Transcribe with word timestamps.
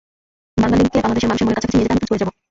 বাংলালিংককে 0.61 0.99
বাংলাদেশের 1.03 1.29
মানুষের 1.29 1.45
মনের 1.45 1.57
কাছাকাছি 1.57 1.75
নিয়ে 1.75 1.85
যেতে 1.87 1.93
আমি 1.93 2.01
কাজ 2.01 2.09
করে 2.09 2.19
যাব। 2.21 2.31